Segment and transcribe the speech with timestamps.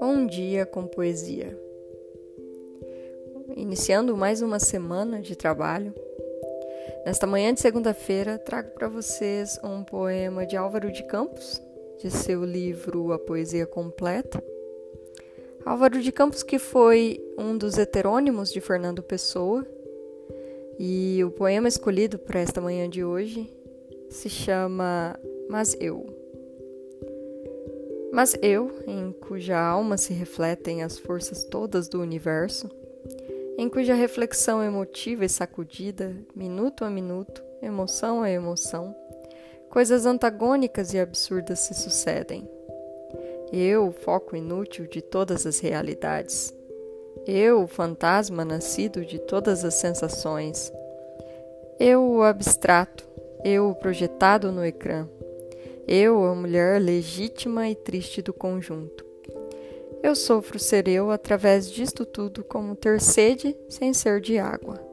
[0.00, 1.56] Bom dia com poesia.
[3.56, 5.94] Iniciando mais uma semana de trabalho.
[7.06, 11.62] Nesta manhã de segunda-feira, trago para vocês um poema de Álvaro de Campos,
[11.98, 14.42] de seu livro A Poesia Completa.
[15.64, 19.64] Álvaro de Campos, que foi um dos heterônimos de Fernando Pessoa,
[20.78, 23.52] e o poema escolhido para esta manhã de hoje
[24.08, 25.18] se chama
[25.48, 26.06] Mas Eu.
[28.12, 32.70] Mas eu, em cuja alma se refletem as forças todas do universo,
[33.58, 38.94] em cuja reflexão emotiva e sacudida, minuto a minuto, emoção a emoção,
[39.68, 42.48] coisas antagônicas e absurdas se sucedem.
[43.52, 46.54] Eu, foco inútil de todas as realidades.
[47.26, 50.72] Eu, fantasma nascido de todas as sensações.
[51.80, 53.07] Eu, o abstrato.
[53.44, 55.08] Eu, projetado no ecrã
[55.88, 59.06] eu, a mulher legítima e triste do conjunto.
[60.02, 64.87] Eu sofro ser eu através disto tudo como ter sede sem ser de água.